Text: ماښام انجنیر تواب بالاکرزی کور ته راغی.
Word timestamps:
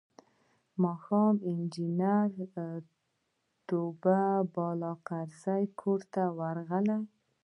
ماښام 0.83 1.35
انجنیر 1.51 2.31
تواب 3.67 4.43
بالاکرزی 4.55 5.63
کور 5.79 5.99
ته 6.13 6.21
راغی. 6.55 6.97